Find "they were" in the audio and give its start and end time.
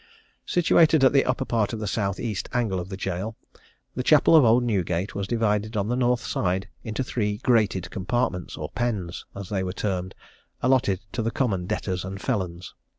9.49-9.73